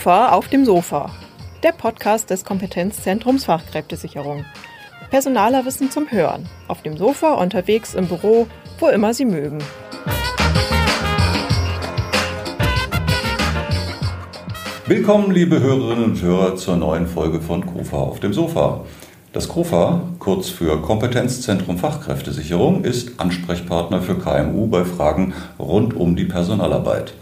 [0.00, 1.10] KUFA auf dem Sofa,
[1.62, 4.46] der Podcast des Kompetenzzentrums Fachkräftesicherung.
[5.10, 8.46] Personaler Wissen zum Hören, auf dem Sofa, unterwegs, im Büro,
[8.78, 9.58] wo immer Sie mögen.
[14.86, 18.86] Willkommen, liebe Hörerinnen und Hörer, zur neuen Folge von KUFA auf dem Sofa.
[19.34, 26.24] Das KUFA, kurz für Kompetenzzentrum Fachkräftesicherung, ist Ansprechpartner für KMU bei Fragen rund um die
[26.24, 27.12] Personalarbeit.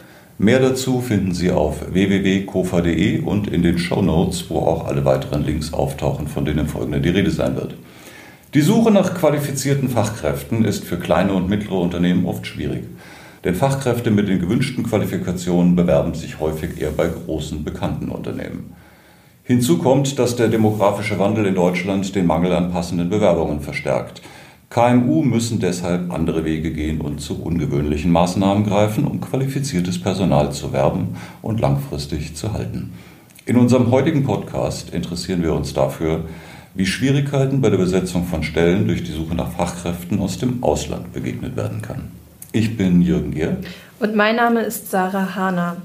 [0.40, 5.44] Mehr dazu finden Sie auf www.kofa.de und in den Show Notes, wo auch alle weiteren
[5.44, 7.74] Links auftauchen, von denen im Folgenden die Rede sein wird.
[8.54, 12.84] Die Suche nach qualifizierten Fachkräften ist für kleine und mittlere Unternehmen oft schwierig.
[13.42, 18.76] Denn Fachkräfte mit den gewünschten Qualifikationen bewerben sich häufig eher bei großen, bekannten Unternehmen.
[19.42, 24.22] Hinzu kommt, dass der demografische Wandel in Deutschland den Mangel an passenden Bewerbungen verstärkt.
[24.70, 30.74] KMU müssen deshalb andere Wege gehen und zu ungewöhnlichen Maßnahmen greifen, um qualifiziertes Personal zu
[30.74, 32.92] werben und langfristig zu halten.
[33.46, 36.26] In unserem heutigen Podcast interessieren wir uns dafür,
[36.74, 41.14] wie Schwierigkeiten bei der Besetzung von Stellen durch die Suche nach Fachkräften aus dem Ausland
[41.14, 42.10] begegnet werden kann.
[42.52, 43.56] Ich bin Jürgen Gehr.
[44.00, 45.78] Und mein Name ist Sarah Hahner.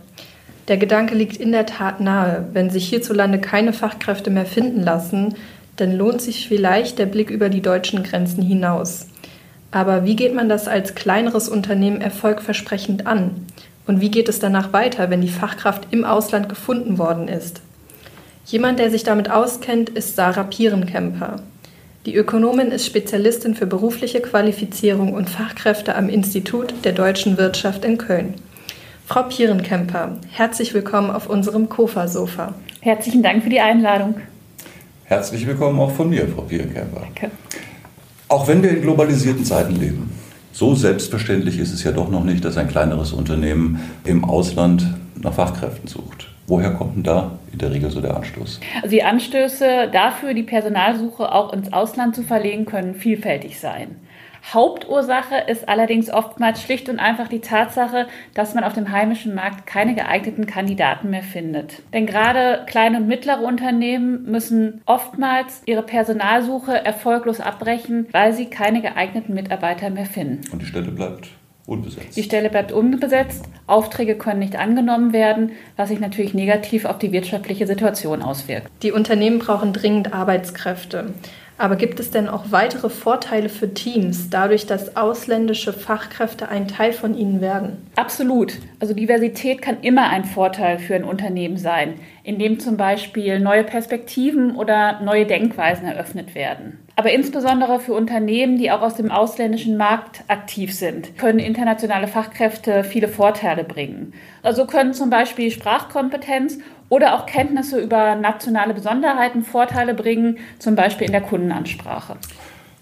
[0.68, 5.36] Der Gedanke liegt in der Tat nahe, wenn sich hierzulande keine Fachkräfte mehr finden lassen,
[5.76, 9.08] dann lohnt sich vielleicht der Blick über die deutschen Grenzen hinaus.
[9.72, 13.32] Aber wie geht man das als kleineres Unternehmen erfolgversprechend an?
[13.88, 17.62] Und wie geht es danach weiter, wenn die Fachkraft im Ausland gefunden worden ist?
[18.46, 21.38] Jemand, der sich damit auskennt, ist Sarah Pierenkemper.
[22.06, 27.98] Die Ökonomin ist Spezialistin für berufliche Qualifizierung und Fachkräfte am Institut der deutschen Wirtschaft in
[27.98, 28.36] Köln.
[29.06, 32.54] Frau Pierenkemper, herzlich willkommen auf unserem Kofa-Sofa.
[32.82, 34.16] Herzlichen Dank für die Einladung.
[35.06, 37.02] Herzlich willkommen auch von mir, Frau Pierenkämper.
[37.02, 37.32] Danke.
[38.30, 40.18] Auch wenn wir in globalisierten Zeiten leben,
[40.54, 44.86] so selbstverständlich ist es ja doch noch nicht, dass ein kleineres Unternehmen im Ausland
[45.22, 46.30] nach Fachkräften sucht.
[46.48, 48.62] Woher kommt denn da in der Regel so der Anstoß?
[48.76, 53.96] Also die Anstöße dafür, die Personalsuche auch ins Ausland zu verlegen, können vielfältig sein.
[54.52, 59.66] Hauptursache ist allerdings oftmals schlicht und einfach die Tatsache, dass man auf dem heimischen Markt
[59.66, 61.82] keine geeigneten Kandidaten mehr findet.
[61.94, 68.82] Denn gerade kleine und mittlere Unternehmen müssen oftmals ihre Personalsuche erfolglos abbrechen, weil sie keine
[68.82, 70.42] geeigneten Mitarbeiter mehr finden.
[70.52, 71.30] Und die Stelle bleibt
[71.66, 72.18] Unbesetzt.
[72.18, 77.14] Die Stelle bleibt unbesetzt, Aufträge können nicht angenommen werden, was sich natürlich negativ auf die
[77.14, 78.70] wirtschaftliche Situation auswirkt.
[78.82, 81.14] Die Unternehmen brauchen dringend Arbeitskräfte.
[81.58, 86.94] Aber gibt es denn auch weitere Vorteile für Teams, dadurch, dass ausländische Fachkräfte ein Teil
[86.94, 87.88] von ihnen werden?
[87.96, 88.54] Absolut.
[88.80, 94.56] Also Diversität kann immer ein Vorteil für ein Unternehmen sein, indem zum Beispiel neue Perspektiven
[94.56, 96.80] oder neue Denkweisen eröffnet werden.
[96.96, 102.84] Aber insbesondere für Unternehmen, die auch aus dem ausländischen Markt aktiv sind, können internationale Fachkräfte
[102.84, 104.14] viele Vorteile bringen.
[104.44, 106.60] Also können zum Beispiel Sprachkompetenz
[106.90, 112.18] oder auch Kenntnisse über nationale Besonderheiten Vorteile bringen, zum Beispiel in der Kundenansprache.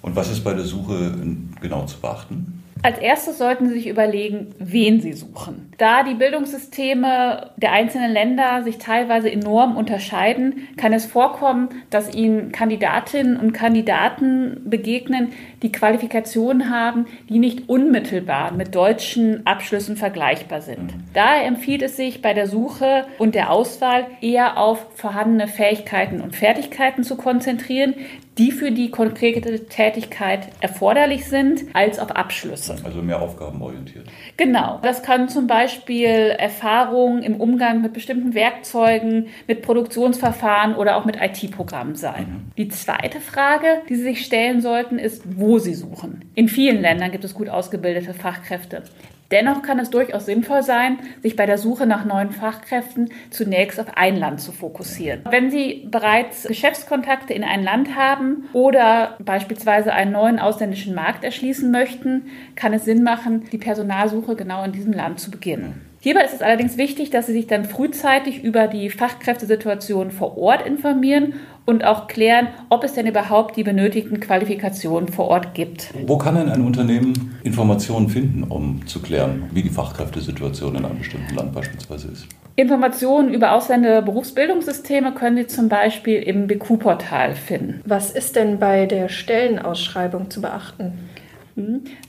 [0.01, 1.16] Und was ist bei der Suche
[1.61, 2.63] genau zu beachten?
[2.83, 5.71] Als erstes sollten Sie sich überlegen, wen Sie suchen.
[5.77, 12.51] Da die Bildungssysteme der einzelnen Länder sich teilweise enorm unterscheiden, kann es vorkommen, dass Ihnen
[12.51, 15.29] Kandidatinnen und Kandidaten begegnen,
[15.61, 20.91] die Qualifikationen haben, die nicht unmittelbar mit deutschen Abschlüssen vergleichbar sind.
[21.13, 26.35] Daher empfiehlt es sich bei der Suche und der Auswahl eher auf vorhandene Fähigkeiten und
[26.35, 27.93] Fertigkeiten zu konzentrieren,
[28.41, 32.75] die für die konkrete Tätigkeit erforderlich sind, als auf Abschlüsse.
[32.84, 34.07] Also mehr aufgabenorientiert.
[34.35, 34.79] Genau.
[34.81, 41.18] Das kann zum Beispiel Erfahrung im Umgang mit bestimmten Werkzeugen, mit Produktionsverfahren oder auch mit
[41.22, 42.25] IT-Programmen sein.
[42.47, 42.52] Mhm.
[42.57, 46.25] Die zweite Frage, die Sie sich stellen sollten, ist, wo Sie suchen.
[46.34, 48.81] In vielen Ländern gibt es gut ausgebildete Fachkräfte.
[49.31, 53.87] Dennoch kann es durchaus sinnvoll sein, sich bei der Suche nach neuen Fachkräften zunächst auf
[53.95, 55.21] ein Land zu fokussieren.
[55.29, 61.71] Wenn Sie bereits Geschäftskontakte in ein Land haben oder beispielsweise einen neuen ausländischen Markt erschließen
[61.71, 65.91] möchten, kann es Sinn machen, die Personalsuche genau in diesem Land zu beginnen.
[66.03, 70.65] Hierbei ist es allerdings wichtig, dass Sie sich dann frühzeitig über die Fachkräftesituation vor Ort
[70.65, 71.33] informieren
[71.67, 75.93] und auch klären, ob es denn überhaupt die benötigten Qualifikationen vor Ort gibt.
[76.07, 80.97] Wo kann denn ein Unternehmen Informationen finden, um zu klären, wie die Fachkräftesituation in einem
[80.97, 82.25] bestimmten Land beispielsweise ist?
[82.55, 87.79] Informationen über Ausländer Berufsbildungssysteme können Sie zum Beispiel im BQ-Portal finden.
[87.85, 90.93] Was ist denn bei der Stellenausschreibung zu beachten?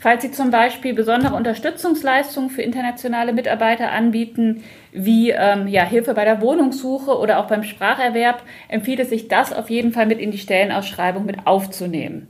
[0.01, 4.63] Falls Sie zum Beispiel besondere Unterstützungsleistungen für internationale Mitarbeiter anbieten,
[4.93, 9.53] wie ähm, ja, Hilfe bei der Wohnungssuche oder auch beim Spracherwerb, empfiehlt es sich, das
[9.53, 12.29] auf jeden Fall mit in die Stellenausschreibung mit aufzunehmen.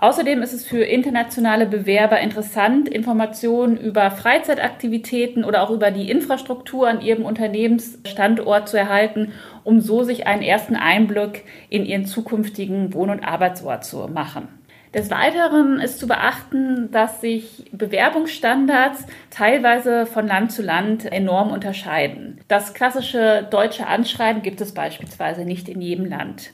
[0.00, 6.88] Außerdem ist es für internationale Bewerber interessant, Informationen über Freizeitaktivitäten oder auch über die Infrastruktur
[6.88, 9.32] an ihrem Unternehmensstandort zu erhalten,
[9.62, 14.59] um so sich einen ersten Einblick in ihren zukünftigen Wohn- und Arbeitsort zu machen.
[14.92, 22.40] Des Weiteren ist zu beachten, dass sich Bewerbungsstandards teilweise von Land zu Land enorm unterscheiden.
[22.48, 26.50] Das klassische deutsche Anschreiben gibt es beispielsweise nicht in jedem Land.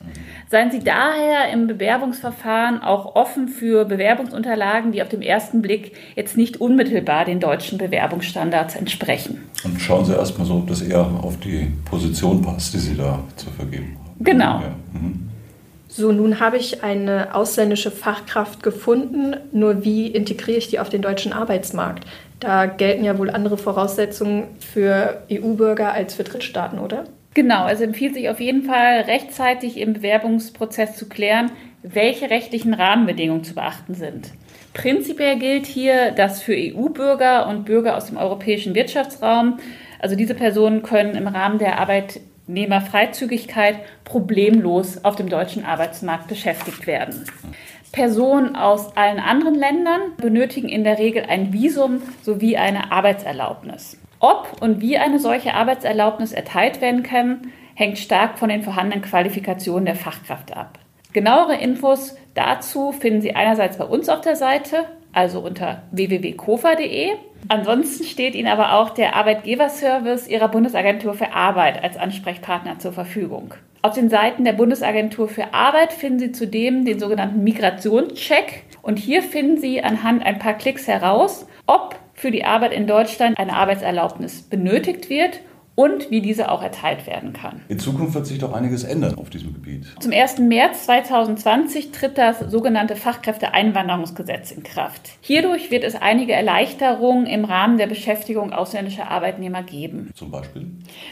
[0.49, 6.37] Seien Sie daher im Bewerbungsverfahren auch offen für Bewerbungsunterlagen, die auf den ersten Blick jetzt
[6.37, 9.49] nicht unmittelbar den deutschen Bewerbungsstandards entsprechen.
[9.63, 13.23] Und schauen Sie erstmal so, ob das eher auf die Position passt, die Sie da
[13.35, 14.23] zu vergeben haben.
[14.23, 14.59] Genau.
[14.59, 14.75] Ja.
[14.93, 15.26] Mhm.
[15.97, 21.01] So, nun habe ich eine ausländische Fachkraft gefunden, nur wie integriere ich die auf den
[21.01, 22.05] deutschen Arbeitsmarkt?
[22.39, 27.05] Da gelten ja wohl andere Voraussetzungen für EU-Bürger als für Drittstaaten, oder?
[27.33, 31.49] Genau, es empfiehlt sich auf jeden Fall rechtzeitig im Bewerbungsprozess zu klären,
[31.81, 34.33] welche rechtlichen Rahmenbedingungen zu beachten sind.
[34.75, 39.57] Prinzipiell gilt hier, dass für EU-Bürger und Bürger aus dem europäischen Wirtschaftsraum,
[39.99, 46.87] also diese Personen können im Rahmen der Arbeit Arbeitnehmerfreizügigkeit problemlos auf dem deutschen Arbeitsmarkt beschäftigt
[46.87, 47.25] werden.
[47.91, 53.97] Personen aus allen anderen Ländern benötigen in der Regel ein Visum sowie eine Arbeitserlaubnis.
[54.19, 59.85] Ob und wie eine solche Arbeitserlaubnis erteilt werden kann, hängt stark von den vorhandenen Qualifikationen
[59.85, 60.79] der Fachkraft ab.
[61.13, 67.11] Genauere Infos dazu finden Sie einerseits bei uns auf der Seite, also unter www.kofa.de
[67.47, 73.53] Ansonsten steht Ihnen aber auch der Arbeitgeberservice Ihrer Bundesagentur für Arbeit als Ansprechpartner zur Verfügung.
[73.81, 79.21] Auf den Seiten der Bundesagentur für Arbeit finden Sie zudem den sogenannten Migrationscheck und hier
[79.21, 84.41] finden Sie anhand ein paar Klicks heraus, ob für die Arbeit in Deutschland eine Arbeitserlaubnis
[84.41, 85.39] benötigt wird
[85.77, 87.61] und wie diese auch erteilt werden kann.
[87.67, 89.85] In Zukunft wird sich doch einiges ändern auf diesem Gebiet.
[89.99, 90.39] Zum 1.
[90.39, 95.11] März 2020 tritt das sogenannte Fachkräfteeinwanderungsgesetz in Kraft.
[95.21, 100.09] Hierdurch wird es einige Erleichterungen im Rahmen der Beschäftigung ausländischer Arbeitnehmer geben.
[100.15, 100.65] Zum Beispiel?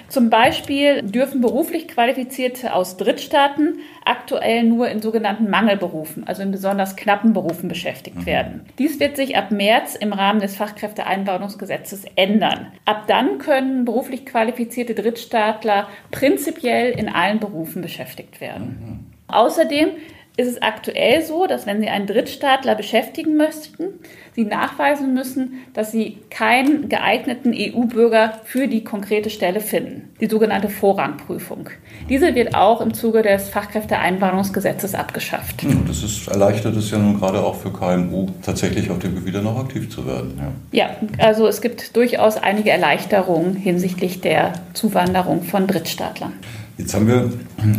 [0.09, 6.95] Zum Beispiel dürfen beruflich Qualifizierte aus Drittstaaten aktuell nur in sogenannten Mangelberufen, also in besonders
[6.95, 8.25] knappen Berufen beschäftigt mhm.
[8.25, 8.65] werden.
[8.79, 12.71] Dies wird sich ab März im Rahmen des Fachkräfteeinwanderungsgesetzes ändern.
[12.85, 18.65] Ab dann können beruflich qualifizierte Drittstaatler prinzipiell in allen Berufen beschäftigt werden.
[18.79, 18.99] Mhm.
[19.27, 19.89] Außerdem
[20.37, 23.99] ist es aktuell so, dass wenn Sie einen Drittstaatler beschäftigen möchten,
[24.33, 30.67] Sie nachweisen müssen, dass Sie keinen geeigneten EU-Bürger für die konkrete Stelle finden, die sogenannte
[30.67, 31.69] Vorrangprüfung.
[32.09, 35.61] Diese wird auch im Zuge des Fachkräfteeinwanderungsgesetzes abgeschafft.
[35.61, 39.41] Hm, das ist, erleichtert es ja nun gerade auch für KMU, tatsächlich auf dem Gebiet
[39.41, 40.39] noch aktiv zu werden.
[40.71, 40.87] Ja.
[40.87, 46.33] ja, also es gibt durchaus einige Erleichterungen hinsichtlich der Zuwanderung von Drittstaatlern.
[46.77, 47.31] Jetzt haben wir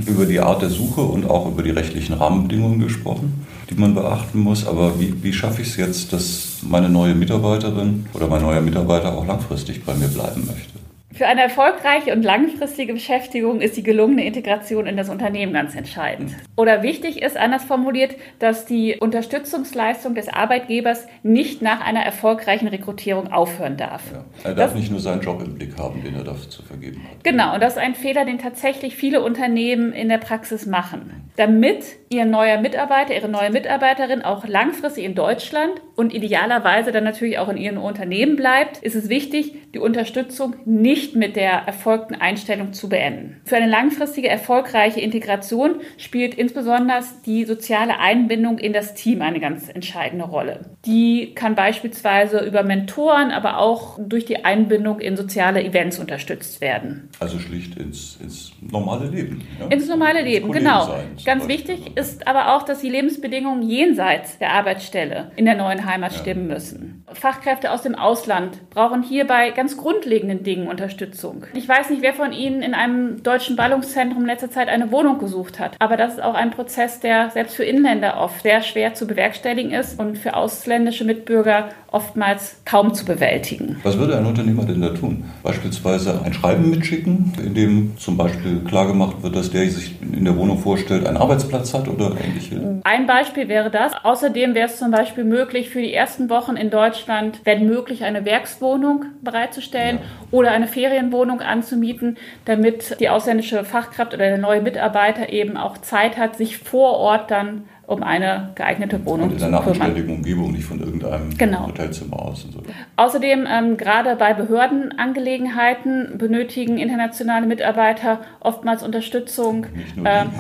[0.06, 4.38] über die Art der Suche und auch über die rechtlichen Rahmenbedingungen gesprochen, die man beachten
[4.38, 4.66] muss.
[4.66, 9.12] Aber wie, wie schaffe ich es jetzt, dass meine neue Mitarbeiterin oder mein neuer Mitarbeiter
[9.12, 10.86] auch langfristig bei mir bleiben möchte?
[11.16, 16.32] Für eine erfolgreiche und langfristige Beschäftigung ist die gelungene Integration in das Unternehmen ganz entscheidend.
[16.56, 23.32] Oder wichtig ist, anders formuliert, dass die Unterstützungsleistung des Arbeitgebers nicht nach einer erfolgreichen Rekrutierung
[23.32, 24.02] aufhören darf.
[24.12, 26.62] Ja, er darf das, nicht nur seinen Job im Blick haben, den er dafür zu
[26.62, 27.24] vergeben hat.
[27.24, 31.30] Genau, und das ist ein Fehler, den tatsächlich viele Unternehmen in der Praxis machen.
[31.36, 37.38] Damit Ihr neuer Mitarbeiter, Ihre neue Mitarbeiterin auch langfristig in Deutschland und idealerweise dann natürlich
[37.38, 42.14] auch in Ihrem Unternehmen bleibt, ist es wichtig, die Unterstützung nicht nicht mit der erfolgten
[42.14, 43.40] Einstellung zu beenden.
[43.45, 49.69] Für eine langfristige erfolgreiche Integration spielt insbesondere die soziale Einbindung in das Team eine ganz
[49.69, 50.61] entscheidende Rolle.
[50.85, 57.09] Die kann beispielsweise über Mentoren, aber auch durch die Einbindung in soziale Events unterstützt werden.
[57.21, 59.42] Also schlicht ins, ins normale Leben.
[59.61, 59.66] Ja?
[59.66, 60.87] Ins normale Leben, genau.
[60.87, 65.87] Sein, ganz wichtig ist aber auch, dass die Lebensbedingungen jenseits der Arbeitsstelle in der neuen
[65.87, 66.19] Heimat ja.
[66.19, 67.04] stimmen müssen.
[67.12, 71.43] Fachkräfte aus dem Ausland brauchen hierbei ganz grundlegenden Dingen Unterstützung Unterstützung.
[71.52, 75.19] Ich weiß nicht, wer von Ihnen in einem deutschen Ballungszentrum in letzter Zeit eine Wohnung
[75.19, 78.95] gesucht hat, aber das ist auch ein Prozess, der selbst für Inländer oft sehr schwer
[78.95, 83.81] zu bewerkstelligen ist und für ausländische Mitbürger oftmals kaum zu bewältigen.
[83.83, 85.25] Was würde ein Unternehmer denn da tun?
[85.43, 90.37] Beispielsweise ein Schreiben mitschicken, in dem zum Beispiel klargemacht wird, dass der sich in der
[90.37, 92.81] Wohnung vorstellt, einen Arbeitsplatz hat oder ähnliche?
[92.85, 93.93] Ein Beispiel wäre das.
[94.05, 98.25] Außerdem wäre es zum Beispiel möglich, für die ersten Wochen in Deutschland, wenn möglich, eine
[98.25, 100.02] Werkswohnung bereitzustellen ja.
[100.31, 106.18] oder eine Ferienwohnung anzumieten, damit die ausländische Fachkraft oder der neue Mitarbeiter eben auch Zeit
[106.18, 110.64] hat, sich vor Ort dann um eine geeignete Wohnung und in einer anständigen Umgebung, nicht
[110.64, 111.69] von irgendeinem genau.
[111.69, 112.45] Hotelzimmer aus.
[112.45, 112.62] Und so.
[112.97, 119.66] Außerdem, ähm, gerade bei Behördenangelegenheiten benötigen internationale Mitarbeiter oftmals Unterstützung.
[119.73, 120.31] Nicht nur, ähm,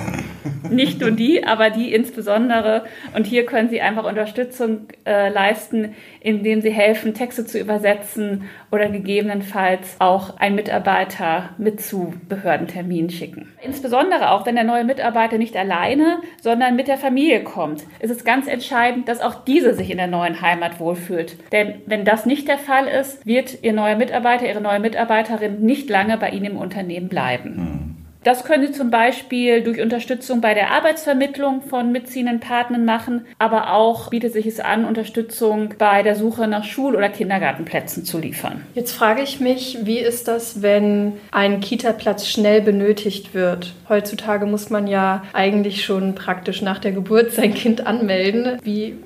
[0.70, 2.84] nicht nur die, aber die insbesondere.
[3.14, 8.88] Und hier können sie einfach Unterstützung äh, leisten, indem sie helfen, Texte zu übersetzen oder
[8.88, 13.52] gegebenenfalls auch einen Mitarbeiter mit zu Behördenterminen schicken.
[13.62, 18.24] Insbesondere auch, wenn der neue Mitarbeiter nicht alleine, sondern mit der Familie kommt, ist es
[18.24, 21.36] ganz entscheidend, dass auch diese sich in der neuen Heimat wohlfühlt.
[21.52, 25.88] Denn wenn das nicht der Fall ist, wird Ihr neuer Mitarbeiter, Ihre neue Mitarbeiterin nicht
[25.88, 27.56] lange bei Ihnen im Unternehmen bleiben.
[27.56, 27.95] Hm.
[28.26, 33.72] Das können Sie zum Beispiel durch Unterstützung bei der Arbeitsvermittlung von mitziehenden Partnern machen, aber
[33.72, 38.62] auch bietet sich es an, Unterstützung bei der Suche nach Schul- oder Kindergartenplätzen zu liefern.
[38.74, 43.74] Jetzt frage ich mich, wie ist das, wenn ein Kita-Platz schnell benötigt wird?
[43.88, 48.58] Heutzutage muss man ja eigentlich schon praktisch nach der Geburt sein Kind anmelden.
[48.64, 48.96] Wie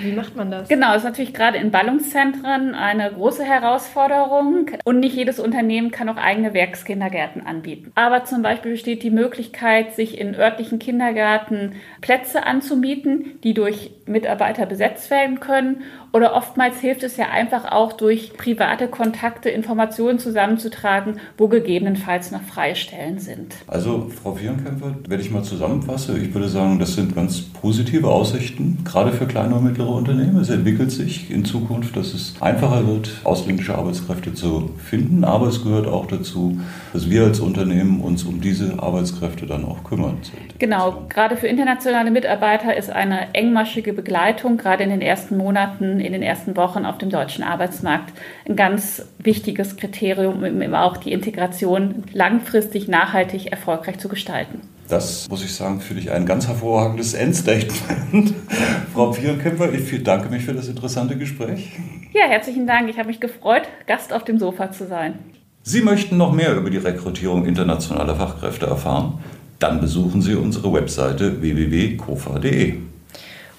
[0.00, 0.68] wie macht man das?
[0.68, 6.16] Genau, ist natürlich gerade in Ballungszentren eine große Herausforderung und nicht jedes Unternehmen kann auch
[6.16, 7.92] eigene Werkskindergärten anbieten.
[7.94, 14.66] Aber zum Beispiel besteht die Möglichkeit, sich in örtlichen Kindergärten Plätze anzumieten, die durch Mitarbeiter
[14.66, 15.82] besetzt werden können
[16.14, 22.42] oder oftmals hilft es ja einfach auch durch private Kontakte Informationen zusammenzutragen, wo gegebenenfalls noch
[22.42, 23.56] freie Stellen sind.
[23.66, 28.78] Also Frau Vierenkämpfer, wenn ich mal zusammenfasse, ich würde sagen, das sind ganz positive Aussichten,
[28.84, 30.36] gerade für kleine und mittlere Unternehmen.
[30.36, 35.64] Es entwickelt sich in Zukunft, dass es einfacher wird, ausländische Arbeitskräfte zu finden, aber es
[35.64, 36.60] gehört auch dazu,
[36.92, 40.18] dass wir als Unternehmen uns um diese Arbeitskräfte dann auch kümmern.
[40.60, 46.12] Genau, gerade für internationale Mitarbeiter ist eine engmaschige Begleitung, gerade in den ersten Monaten in
[46.12, 48.12] den ersten Wochen auf dem deutschen Arbeitsmarkt
[48.48, 54.60] ein ganz wichtiges Kriterium, um auch die Integration langfristig nachhaltig erfolgreich zu gestalten.
[54.88, 58.34] Das muss ich sagen, finde ich ein ganz hervorragendes Endstatement.
[58.94, 61.72] Frau Vierenkämpfer, ich danke mich für das interessante Gespräch.
[62.12, 62.90] Ja, herzlichen Dank.
[62.90, 65.18] Ich habe mich gefreut, Gast auf dem Sofa zu sein.
[65.62, 69.18] Sie möchten noch mehr über die Rekrutierung internationaler Fachkräfte erfahren?
[69.58, 72.74] Dann besuchen Sie unsere Webseite www.kofa.de.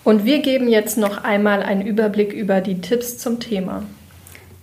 [0.03, 3.81] Und wir geben jetzt noch einmal einen Überblick über die Tipps zum Thema.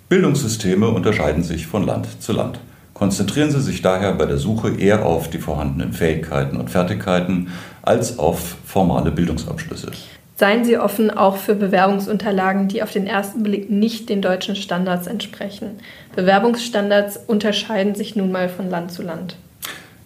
[0.08, 2.60] Bildungssysteme unterscheiden sich von Land zu Land.
[2.94, 7.48] Konzentrieren Sie sich daher bei der Suche eher auf die vorhandenen Fähigkeiten und Fertigkeiten
[7.82, 9.90] als auf formale Bildungsabschlüsse.
[10.36, 15.06] Seien Sie offen auch für Bewerbungsunterlagen, die auf den ersten Blick nicht den deutschen Standards
[15.06, 15.78] entsprechen.
[16.16, 19.36] Bewerbungsstandards unterscheiden sich nun mal von Land zu Land.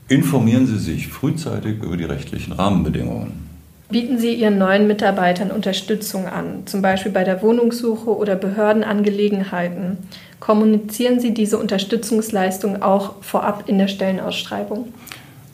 [0.09, 3.49] Informieren Sie sich frühzeitig über die rechtlichen Rahmenbedingungen.
[3.89, 9.99] Bieten Sie Ihren neuen Mitarbeitern Unterstützung an, zum Beispiel bei der Wohnungssuche oder Behördenangelegenheiten.
[10.41, 14.93] Kommunizieren Sie diese Unterstützungsleistung auch vorab in der Stellenausschreibung.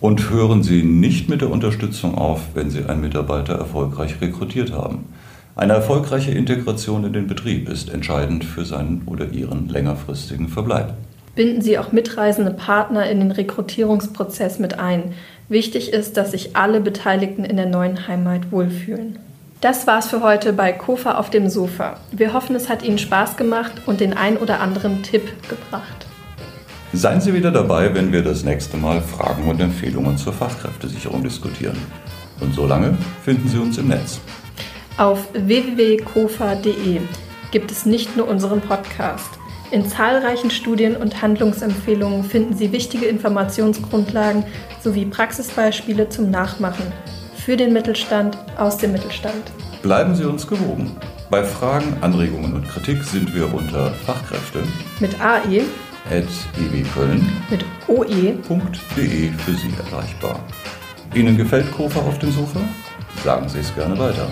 [0.00, 5.06] Und hören Sie nicht mit der Unterstützung auf, wenn Sie einen Mitarbeiter erfolgreich rekrutiert haben.
[5.54, 10.94] Eine erfolgreiche Integration in den Betrieb ist entscheidend für seinen oder ihren längerfristigen Verbleib.
[11.34, 15.12] Binden Sie auch mitreisende Partner in den Rekrutierungsprozess mit ein.
[15.48, 19.18] Wichtig ist, dass sich alle Beteiligten in der neuen Heimat wohlfühlen.
[19.62, 22.00] Das war's für heute bei Kofa auf dem Sofa.
[22.10, 26.04] Wir hoffen, es hat Ihnen Spaß gemacht und den ein oder anderen Tipp gebracht.
[26.92, 31.76] Seien Sie wieder dabei, wenn wir das nächste Mal Fragen und Empfehlungen zur Fachkräftesicherung diskutieren.
[32.40, 34.18] Und solange finden Sie uns im Netz.
[34.96, 37.00] Auf www.kofa.de
[37.52, 39.30] gibt es nicht nur unseren Podcast.
[39.70, 44.42] In zahlreichen Studien und Handlungsempfehlungen finden Sie wichtige Informationsgrundlagen
[44.82, 46.92] sowie Praxisbeispiele zum Nachmachen
[47.44, 49.50] für den Mittelstand aus dem Mittelstand.
[49.82, 50.96] Bleiben Sie uns gewogen.
[51.28, 54.62] Bei Fragen, Anregungen und Kritik sind wir unter Fachkräfte
[55.00, 55.64] mit AE
[56.10, 56.24] at
[56.94, 60.40] Köln mit OE.de für Sie erreichbar.
[61.14, 62.60] Ihnen gefällt Kofa auf dem Sofa?
[63.24, 64.28] Sagen Sie es gerne weiter.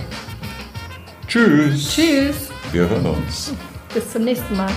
[1.26, 1.94] Tschüss.
[1.94, 2.48] Tschüss.
[2.72, 3.54] Wir hören uns.
[3.92, 4.70] Bis zum nächsten Mal.